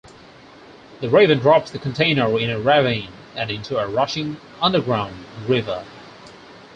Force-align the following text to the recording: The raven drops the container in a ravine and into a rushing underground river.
The 0.99 1.11
raven 1.11 1.37
drops 1.37 1.69
the 1.69 1.77
container 1.77 2.39
in 2.39 2.49
a 2.49 2.59
ravine 2.59 3.11
and 3.35 3.51
into 3.51 3.77
a 3.77 3.87
rushing 3.87 4.37
underground 4.59 5.13
river. 5.47 5.85